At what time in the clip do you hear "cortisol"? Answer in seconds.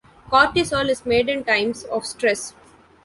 0.31-0.89